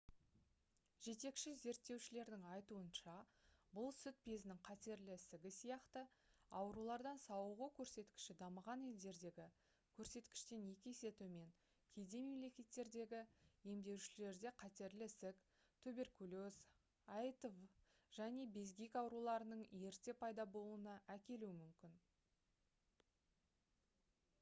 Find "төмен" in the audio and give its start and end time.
11.19-11.51